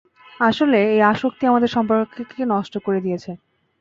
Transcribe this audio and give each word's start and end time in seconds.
আসলে, 0.39 0.77
এই 0.93 1.01
আসক্তি 1.11 1.43
আমাদের 1.47 1.69
সম্পর্ককেও 1.69 2.51
নষ্ট 2.53 2.73
করে 2.85 2.99
দিয়েছে। 3.01 3.31